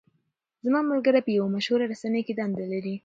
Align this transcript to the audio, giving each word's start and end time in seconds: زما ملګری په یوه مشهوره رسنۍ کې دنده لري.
زما 0.65 0.81
ملګری 0.91 1.21
په 1.23 1.31
یوه 1.37 1.53
مشهوره 1.55 1.85
رسنۍ 1.93 2.21
کې 2.27 2.33
دنده 2.39 2.65
لري. 2.73 2.95